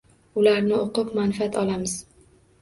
[0.43, 1.95] Ularni o‘qib manfaat olamiz.